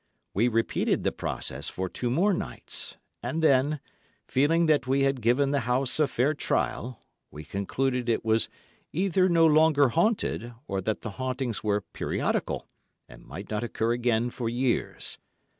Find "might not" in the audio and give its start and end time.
13.27-13.63